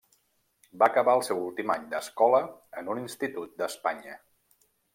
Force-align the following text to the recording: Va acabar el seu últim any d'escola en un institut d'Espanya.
Va 0.83 0.85
acabar 0.91 1.13
el 1.17 1.21
seu 1.27 1.41
últim 1.49 1.73
any 1.73 1.85
d'escola 1.91 2.39
en 2.83 2.89
un 2.95 3.03
institut 3.05 3.55
d'Espanya. 3.63 4.17